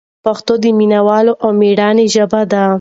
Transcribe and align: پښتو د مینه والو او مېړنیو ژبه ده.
پښتو 0.25 0.53
د 0.63 0.65
مینه 0.77 0.99
والو 1.07 1.33
او 1.43 1.49
مېړنیو 1.59 2.11
ژبه 2.15 2.41
ده. 2.51 2.63